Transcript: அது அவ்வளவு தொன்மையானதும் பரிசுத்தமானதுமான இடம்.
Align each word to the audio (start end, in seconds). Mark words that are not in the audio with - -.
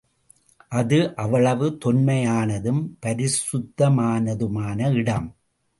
அது 0.69 1.15
அவ்வளவு 1.15 1.77
தொன்மையானதும் 1.85 2.81
பரிசுத்தமானதுமான 3.05 4.93
இடம். 4.93 5.29